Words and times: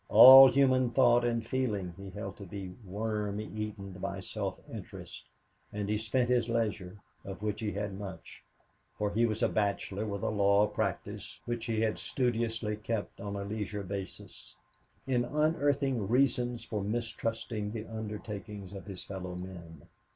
All 0.09 0.47
human 0.49 0.89
thought 0.89 1.23
and 1.23 1.45
feeling 1.45 1.93
he 1.95 2.09
held 2.09 2.35
to 2.37 2.43
be 2.43 2.69
worm 2.83 3.39
eaten 3.39 3.91
by 3.91 4.19
self 4.19 4.59
interest, 4.73 5.29
and 5.71 5.87
he 5.87 5.95
spent 5.99 6.27
his 6.27 6.49
leisure, 6.49 6.97
of 7.23 7.43
which 7.43 7.59
he 7.59 7.71
had 7.73 7.99
much, 7.99 8.43
for 8.97 9.11
he 9.11 9.27
was 9.27 9.43
a 9.43 9.47
bachelor 9.47 10.07
with 10.07 10.23
a 10.23 10.29
law 10.29 10.65
practice 10.65 11.39
which 11.45 11.65
he 11.65 11.81
had 11.81 11.99
studiously 11.99 12.77
kept 12.77 13.21
on 13.21 13.35
a 13.35 13.43
leisure 13.45 13.83
basis, 13.83 14.55
in 15.05 15.23
unearthing 15.23 16.07
reasons 16.07 16.63
for 16.63 16.81
mistrusting 16.83 17.69
the 17.71 17.85
undertakings 17.85 18.73
of 18.73 18.87
his 18.87 19.03
fellowmen. 19.03 19.83